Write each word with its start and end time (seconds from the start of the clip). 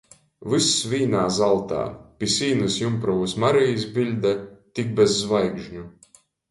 Vyss 0.53 0.69
vīnā 0.93 1.25
zaltā, 1.35 1.83
pi 2.23 2.31
sīnys 2.37 2.79
Jumprovys 2.81 3.39
Marijis 3.45 3.87
biļde, 3.99 4.35
tik 4.79 4.95
bez 5.03 5.19
zvaigžņu. 5.23 5.91